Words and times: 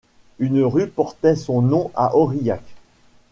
Une 0.39 0.63
rue 0.63 0.87
portait 0.89 1.35
son 1.35 1.61
nom 1.61 1.91
à 1.93 2.15
Aurillac. 2.15 2.63